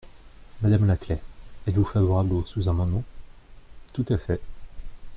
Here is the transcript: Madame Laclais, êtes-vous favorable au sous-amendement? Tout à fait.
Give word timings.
Madame 0.63 0.87
Laclais, 0.87 1.21
êtes-vous 1.67 1.83
favorable 1.85 2.33
au 2.33 2.43
sous-amendement? 2.43 3.03
Tout 3.93 4.05
à 4.09 4.17
fait. 4.17 4.41